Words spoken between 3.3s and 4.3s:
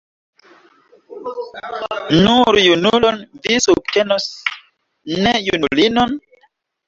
vi subtenos,